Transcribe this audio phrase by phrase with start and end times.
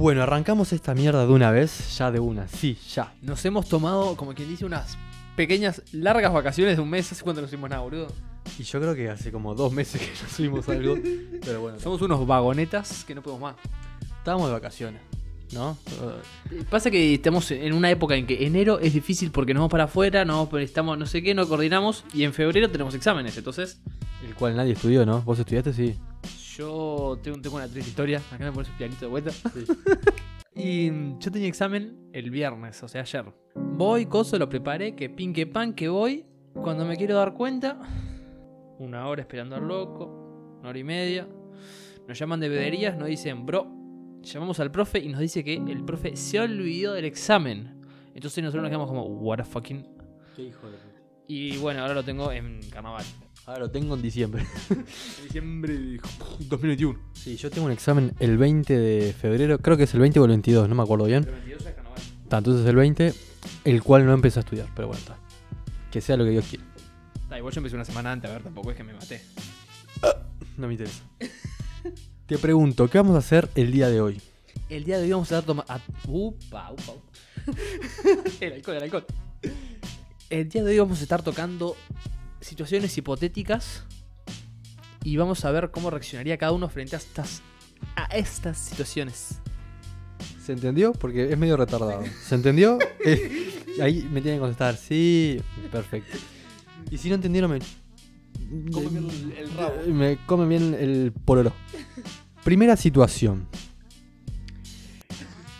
[0.00, 3.12] Bueno, arrancamos esta mierda de una vez, ya de una, sí, ya.
[3.20, 4.96] Nos hemos tomado, como quien dice, unas
[5.36, 7.12] pequeñas, largas vacaciones de un mes.
[7.12, 8.06] ¿Hace cuánto no hicimos nada, boludo?
[8.58, 10.94] Y yo creo que hace como dos meses que no subimos algo,
[11.44, 13.56] pero bueno, Somos unos vagonetas que no podemos más.
[14.16, 15.02] estábamos de vacaciones,
[15.52, 15.76] ¿no?
[16.50, 19.70] Eh, Pasa que estamos en una época en que enero es difícil porque nos vamos
[19.70, 22.06] para afuera, no vamos, estamos no sé qué, no coordinamos.
[22.14, 23.36] Y en febrero tenemos exámenes.
[23.36, 23.82] Entonces,
[24.26, 25.20] El cual nadie estudió, ¿no?
[25.20, 25.74] ¿Vos estudiaste?
[25.74, 25.94] Sí.
[26.56, 28.22] Yo tengo, tengo una triste historia.
[28.30, 29.30] Acá me pones un pianito de vuelta.
[30.52, 33.24] Y yo tenía examen el viernes, o sea, ayer.
[33.54, 36.26] Voy, coso, lo preparé, que pin que pan, que voy.
[36.52, 37.78] Cuando me quiero dar cuenta,
[38.78, 41.28] una hora esperando al loco, una hora y media.
[42.06, 43.68] Nos llaman de bederías, nos dicen, bro,
[44.22, 47.80] llamamos al profe y nos dice que el profe se olvidó del examen.
[48.14, 49.86] Entonces nosotros nos quedamos como, what a fucking.
[50.34, 50.76] Qué hijo de
[51.28, 53.04] Y bueno, ahora lo tengo en carnaval.
[53.50, 54.46] Ahora lo tengo en diciembre.
[54.70, 56.00] En diciembre de
[56.38, 56.96] 2021.
[57.14, 60.24] Sí, yo tengo un examen el 20 de febrero, creo que es el 20 o
[60.24, 61.24] el 22, no me acuerdo bien.
[61.24, 62.00] El 22 es carnaval.
[62.22, 63.12] Está, entonces el 20,
[63.64, 65.16] el cual no empecé a estudiar, pero bueno, está.
[65.90, 66.64] Que sea lo que Dios quiera.
[67.28, 69.20] Da, igual yo empecé una semana antes, a ver, tampoco es que me maté.
[70.56, 71.02] No me interesa.
[72.26, 74.22] Te pregunto, ¿qué vamos a hacer el día de hoy?
[74.68, 75.74] El día de hoy vamos a estar tomando.
[76.06, 77.52] Upa, upa, upa.
[78.40, 79.06] el alcohol, el alcohol.
[80.28, 81.74] El día de hoy vamos a estar tocando
[82.40, 83.84] situaciones hipotéticas
[85.04, 87.42] y vamos a ver cómo reaccionaría cada uno frente a estas,
[87.96, 89.40] a estas situaciones.
[90.44, 90.92] ¿Se entendió?
[90.92, 92.02] Porque es medio retardado.
[92.22, 92.78] ¿Se entendió?
[93.04, 96.18] Eh, ahí me tienen que contestar, sí, perfecto.
[96.90, 97.58] Y si no entendieron, me.
[98.50, 101.52] el, Me comen bien el pororo.
[102.44, 103.46] Primera situación.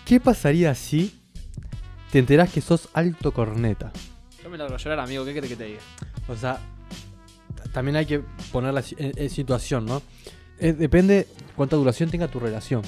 [0.05, 1.15] ¿Qué pasaría si
[2.11, 3.93] te enterás que sos alto corneta?
[4.43, 5.81] Yo me largo a llorar, amigo, ¿qué querés que te diga?
[6.31, 6.61] O sea,
[7.73, 8.21] también hay que
[8.53, 10.01] ponerla en, en situación, ¿no?
[10.61, 12.83] Eh, depende cuánta duración tenga tu relación.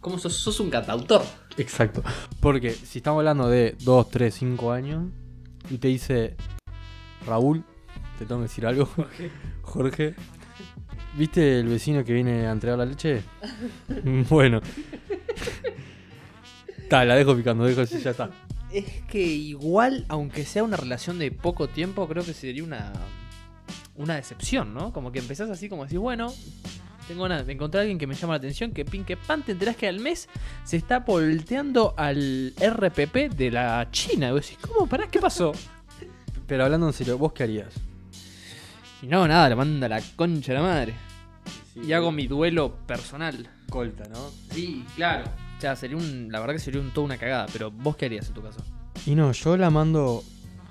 [0.00, 0.34] ¿Cómo sos?
[0.34, 1.22] Sos un cantautor.
[1.56, 2.00] Exacto.
[2.38, 5.10] Porque si estamos hablando de 2, 3, 5 años
[5.68, 6.36] y te dice
[7.26, 7.64] Raúl,
[8.18, 8.88] te tengo que decir algo.
[9.62, 10.14] Jorge.
[11.16, 13.24] ¿Viste el vecino que viene a entregar la leche?
[14.30, 14.60] bueno.
[16.86, 18.30] Está, la dejo picando, dejo así, ya está.
[18.72, 22.92] Es que igual, aunque sea una relación de poco tiempo, creo que sería una,
[23.96, 24.92] una decepción, ¿no?
[24.92, 26.32] Como que empezás así como decís, bueno,
[27.08, 29.50] tengo nada, encontré a alguien que me llama la atención, que pin que pan, te
[29.50, 30.28] enterás que al mes
[30.62, 34.28] se está volteando al RPP de la China.
[34.28, 34.86] Y vos decís, ¿cómo?
[34.86, 35.08] ¿Pará?
[35.10, 35.50] ¿Qué pasó?
[36.46, 37.74] Pero hablando en serio, ¿vos qué harías?
[39.02, 40.94] Y no, nada, la manda a la concha de la madre.
[41.74, 43.50] Y hago mi duelo personal.
[43.70, 44.30] colta, ¿no?
[44.52, 45.24] Sí, claro.
[45.56, 48.06] O sea, sería un, la verdad que sería un, toda una cagada, pero vos qué
[48.06, 48.60] harías en tu caso.
[49.06, 50.22] Y no, yo la mando.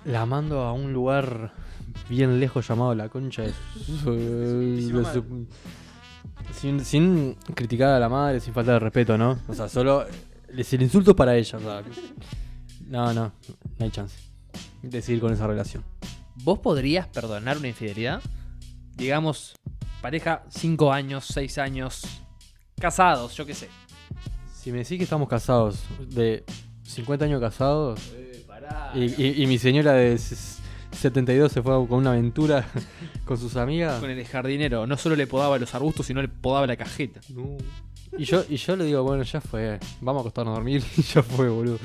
[0.05, 1.51] La mando a un lugar
[2.09, 3.53] bien lejos llamado La Concha de
[4.03, 5.47] su- de su-
[6.53, 9.39] sin, sin criticar a la madre, sin falta de respeto, ¿no?
[9.47, 10.05] O sea, solo.
[10.47, 11.83] El insulto para ella, o sea.
[12.87, 13.31] No, no,
[13.79, 14.15] no hay chance
[14.83, 15.83] de seguir con esa relación.
[16.35, 18.21] ¿Vos podrías perdonar una infidelidad?
[18.95, 19.55] Digamos,
[20.01, 22.03] pareja 5 años, 6 años,
[22.79, 23.69] casados, yo qué sé.
[24.65, 26.43] Si me decís que estamos casados, de
[26.85, 27.99] 50 años casados,
[28.47, 28.91] pará.
[28.95, 30.57] y, y- y mi señora de ses-
[30.91, 32.65] 72 se fue con una aventura
[33.25, 33.99] con sus amigas.
[33.99, 37.19] Con el jardinero, no solo le podaba los arbustos, sino le podaba la cajeta.
[38.17, 41.01] Y yo, y yo le digo, bueno, ya fue, vamos a acostarnos a dormir y
[41.03, 41.77] ya fue, boludo.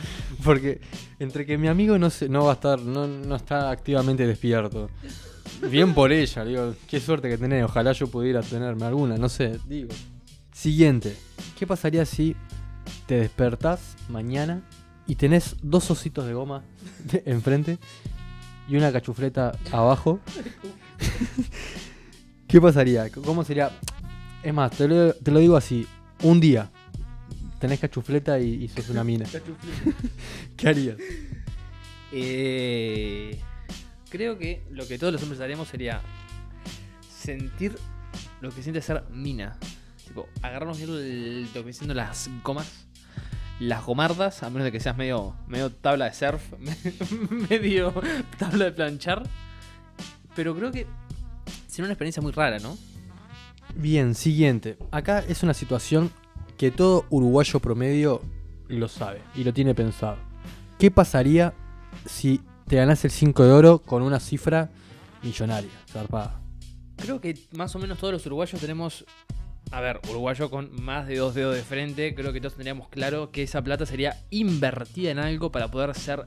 [0.42, 0.80] Porque
[1.18, 4.88] entre que mi amigo no se, no va a estar, no, no está activamente despierto.
[5.70, 9.58] Bien por ella, digo, qué suerte que tenés, ojalá yo pudiera tenerme alguna, no sé,
[9.66, 9.90] digo.
[10.52, 11.14] Siguiente,
[11.58, 12.34] ¿qué pasaría si
[13.10, 14.62] te despertás mañana
[15.08, 16.62] y tenés dos ositos de goma
[17.10, 17.76] de- enfrente
[18.68, 20.20] y una cachufleta abajo?
[22.46, 23.10] ¿Qué pasaría?
[23.10, 23.72] ¿Cómo sería?
[24.44, 25.88] Es más, te lo, te lo digo así.
[26.22, 26.70] Un día
[27.58, 29.26] tenés cachufleta y, y sos una mina.
[30.56, 30.96] ¿Qué harías?
[32.12, 33.40] Eh,
[34.08, 36.00] creo que lo que todos los hombres haríamos sería
[37.12, 37.76] sentir
[38.40, 39.58] lo que siente ser mina.
[40.10, 42.86] Tipo, el- lo que vienen siendo las gomas.
[43.60, 46.42] Las gomardas, a menos de que seas medio, medio tabla de surf,
[47.50, 47.92] medio
[48.38, 49.22] tabla de planchar.
[50.34, 50.86] Pero creo que
[51.68, 52.76] sería una experiencia muy rara, ¿no?
[53.76, 54.78] Bien, siguiente.
[54.90, 56.10] Acá es una situación
[56.58, 58.20] que todo uruguayo promedio
[58.68, 60.16] lo sabe y lo tiene pensado.
[60.78, 61.52] ¿Qué pasaría
[62.06, 64.70] si te ganás el 5 de oro con una cifra
[65.22, 66.40] millonaria, zarpada?
[66.96, 69.04] Creo que más o menos todos los uruguayos tenemos.
[69.70, 73.30] A ver, uruguayo con más de dos dedos de frente, creo que todos tendríamos claro
[73.30, 76.26] que esa plata sería invertida en algo para poder ser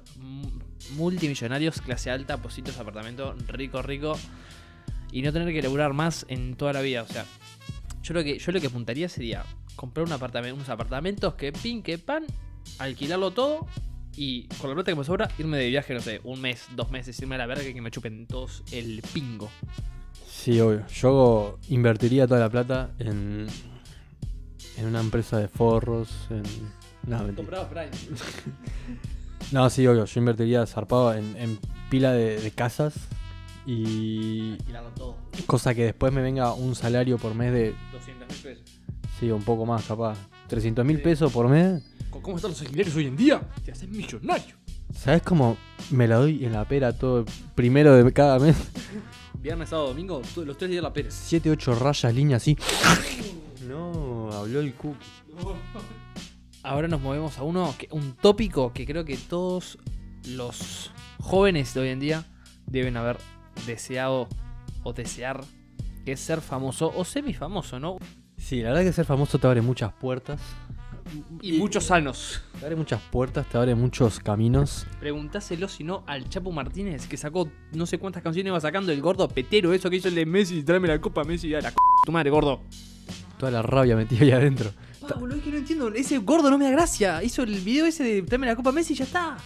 [0.96, 4.18] multimillonarios, clase alta, positos, apartamento, rico, rico.
[5.12, 7.04] y no tener que laburar más en toda la vida.
[7.04, 7.26] O sea,
[8.02, 9.44] yo lo que, yo lo que apuntaría sería
[9.76, 12.26] comprar un apartamento, unos apartamentos que pin, que pan,
[12.80, 13.68] alquilarlo todo
[14.16, 16.92] y con la plata que me sobra irme de viaje, no sé, un mes, dos
[16.92, 19.50] meses, irme a la verga y que me chupen todos el pingo.
[20.36, 20.86] Sí, obvio.
[20.88, 23.48] Yo invertiría toda la plata en,
[24.78, 26.44] en una empresa de forros, en...
[27.08, 27.34] No.
[27.36, 27.90] Comprado Prime.
[29.52, 30.06] No, sí, obvio.
[30.06, 31.60] Yo invertiría zarpado en, en
[31.90, 32.96] pila de, de casas
[33.68, 34.56] y...
[34.96, 35.16] Todo.
[35.46, 37.76] Cosa que después me venga un salario por mes de...
[37.92, 38.64] 200 mil pesos.
[39.20, 40.18] Sí, un poco más, capaz.
[40.48, 41.04] 300 mil Sí.
[41.04, 41.84] pesos por mes.
[42.10, 43.42] ¿Con ¿Cómo están los alquileres hoy en día?
[43.64, 44.56] Te haces millonario.
[44.96, 45.58] ¿Sabes cómo
[45.92, 48.56] me la doy en la pera todo el primero de cada mes?
[49.44, 51.14] Viernes, sábado, domingo, los tres días la Pérez.
[51.14, 52.58] 7, 8 rayas, líneas así.
[53.68, 55.06] No, habló el cookie.
[56.64, 59.78] Ahora nos movemos a uno, que, un tópico que creo que todos
[60.30, 62.24] los jóvenes de hoy en día
[62.68, 63.18] deben haber
[63.68, 64.30] deseado
[64.84, 65.44] o desear,
[66.06, 67.98] que es ser famoso o semifamoso, ¿no?
[68.38, 70.40] Sí, la verdad que ser famoso te abre muchas puertas.
[71.42, 72.42] Y muchos sanos.
[72.60, 74.86] Te abre muchas puertas, te abre muchos caminos.
[75.00, 79.02] Preguntáselo si no al Chapo Martínez, que sacó no sé cuántas canciones va sacando el
[79.02, 81.76] gordo petero, eso que hizo el de Messi, tráeme la copa Messi, a la c
[82.06, 82.62] tu madre, gordo.
[83.38, 84.72] Toda la rabia metida ahí adentro.
[85.04, 87.22] Ah, boludo, es que no entiendo, ese gordo no me da gracia.
[87.24, 89.38] Hizo el video ese de tráeme la copa Messi y ya está.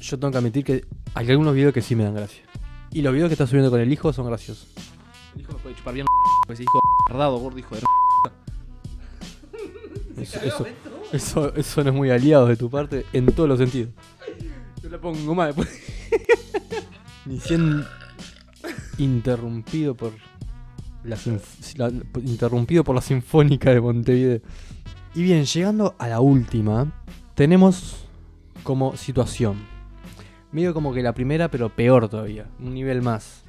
[0.00, 0.84] Yo tengo que admitir que
[1.14, 2.42] hay algunos videos que sí me dan gracia.
[2.92, 4.68] Y los videos que está subiendo con el hijo son graciosos.
[5.34, 6.06] El hijo me puede chupar bien
[6.46, 7.82] pues hijo tardado, gordo, hijo de
[10.44, 10.68] Eso, eso,
[11.12, 13.90] eso, eso no es muy aliado de tu parte en todos los sentidos.
[14.82, 15.68] Yo la pongo más después.
[17.26, 17.84] Ni siendo
[18.98, 20.12] interrumpido por
[21.04, 21.18] la-
[22.22, 24.40] interrumpido por la Sinfónica de Montevideo.
[25.14, 26.92] Y bien, llegando a la última,
[27.34, 28.06] tenemos
[28.62, 29.56] como situación.
[30.52, 33.42] Medio como que la primera, pero peor todavía, un nivel más.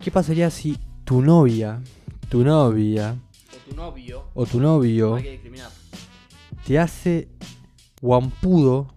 [0.00, 1.80] ¿Qué pasaría si tu novia,
[2.28, 4.24] tu novia O tu novio.
[4.34, 5.70] o tu novio No hay que discriminar.
[6.66, 7.28] Te hace
[8.00, 8.94] guampudo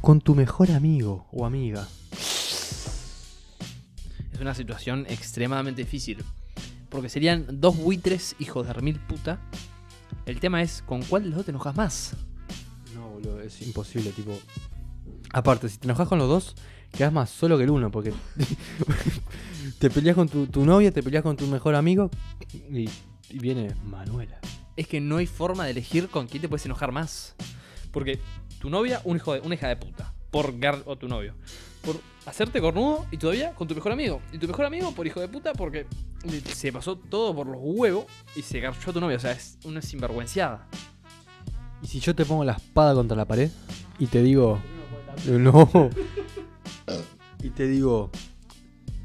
[0.00, 1.86] con tu mejor amigo o amiga?
[4.32, 6.22] Es una situación extremadamente difícil.
[6.88, 9.40] Porque serían dos buitres hijos de remil puta.
[10.24, 12.16] El tema es con cuál de los dos te enojas más.
[12.94, 14.38] No, boludo, es imposible, tipo.
[15.32, 16.54] Aparte, si te enojas con los dos,
[16.92, 18.12] quedas más solo que el uno, porque
[19.78, 22.10] te peleas con tu, tu novia, te peleas con tu mejor amigo
[22.70, 22.88] y,
[23.30, 24.38] y viene Manuela.
[24.76, 27.34] Es que no hay forma de elegir con quién te puedes enojar más.
[27.90, 28.18] Porque
[28.60, 30.12] tu novia, un hijo de, una hija de puta.
[30.30, 31.34] Por gar o tu novio.
[31.82, 34.20] Por hacerte cornudo y todavía con tu mejor amigo.
[34.32, 35.86] Y tu mejor amigo por hijo de puta porque
[36.52, 39.16] se pasó todo por los huevos y se garchó a tu novia.
[39.16, 40.66] O sea, es una sinvergüenciada.
[41.82, 43.50] Y si yo te pongo la espada contra la pared
[43.98, 44.60] y te digo.
[45.26, 45.90] No.
[47.42, 48.10] Y te digo.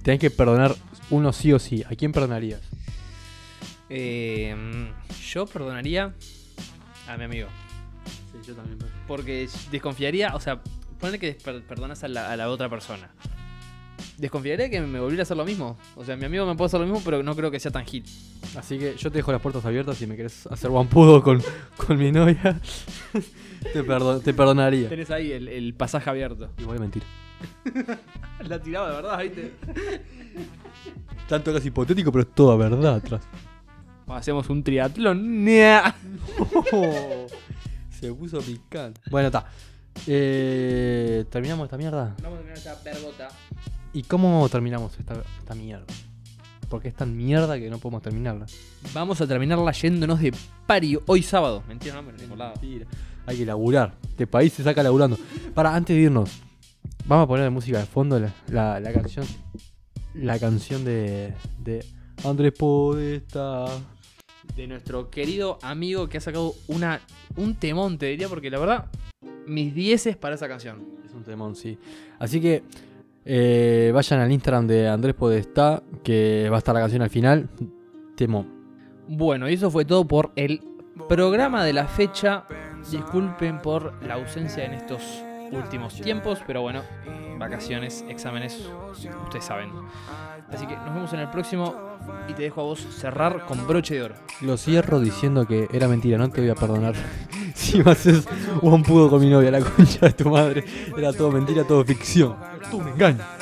[0.03, 0.75] Tenés que perdonar
[1.09, 1.85] uno sí o sí.
[1.89, 2.59] ¿A quién perdonarías?
[3.87, 4.53] Eh,
[5.33, 6.13] yo perdonaría
[7.07, 7.47] a mi amigo.
[8.31, 8.77] Sí, yo también.
[9.07, 10.61] Porque desconfiaría, o sea,
[10.99, 13.09] ponle que per- perdonas a la, a la otra persona.
[14.17, 15.77] Desconfiaría que me volviera a hacer lo mismo.
[15.95, 17.85] O sea, mi amigo me puede hacer lo mismo, pero no creo que sea tan
[17.85, 18.05] hit.
[18.55, 21.41] Así que yo te dejo las puertas abiertas si me querés hacer guampudo con,
[21.77, 22.59] con mi novia.
[23.73, 24.89] te, perdo- te perdonaría.
[24.89, 26.51] Tenés ahí el, el pasaje abierto.
[26.59, 27.03] Y voy a mentir.
[28.47, 29.53] La tiraba de verdad, ¿viste?
[31.27, 33.21] Tanto es hipotético, pero es toda verdad atrás.
[34.15, 35.43] Hacemos un triatlón.
[35.45, 35.95] ¡Nia!
[37.99, 38.99] Se puso picante.
[39.09, 39.45] Bueno, está.
[40.07, 42.15] Eh, ¿Terminamos esta mierda?
[42.21, 43.27] Vamos a terminar esta vergota.
[43.93, 45.85] ¿Y cómo terminamos esta, esta mierda?
[46.69, 48.45] Porque es tan mierda que no podemos terminarla.
[48.93, 50.33] Vamos a terminarla yéndonos de
[50.65, 51.63] pari hoy sábado.
[51.67, 52.53] Mentira, no me lo lado.
[52.61, 52.87] Mentira.
[53.27, 53.93] Hay que laburar.
[54.09, 55.17] Este país se saca laburando.
[55.53, 56.31] Para, antes de irnos,
[57.05, 59.25] vamos a poner de música de fondo la, la- la canción.
[60.15, 61.33] La canción de.
[61.59, 61.85] de
[62.23, 63.65] Andrés Podesta.
[64.55, 67.01] De nuestro querido amigo que ha sacado una,
[67.37, 68.85] un temón, te diría, porque la verdad,
[69.47, 70.83] mis dieces para esa canción.
[71.05, 71.77] Es un temón, sí.
[72.19, 72.63] Así que
[73.25, 77.49] eh, vayan al Instagram de Andrés Podestá, que va a estar la canción al final.
[78.15, 78.47] Temón.
[79.07, 80.61] Bueno, y eso fue todo por el
[81.07, 82.45] programa de la fecha.
[82.89, 86.83] Disculpen por la ausencia en estos últimos tiempos, pero bueno,
[87.37, 88.69] vacaciones, exámenes,
[89.23, 89.71] ustedes saben.
[90.51, 91.75] Así que nos vemos en el próximo
[92.27, 94.15] y te dejo a vos cerrar con broche de oro.
[94.41, 96.95] Lo cierro diciendo que era mentira, no te voy a perdonar.
[97.55, 98.27] si me haces
[98.61, 100.63] un pudo con mi novia, la concha de tu madre.
[100.97, 102.35] Era todo mentira, todo ficción.
[102.69, 103.40] Tú me engañas.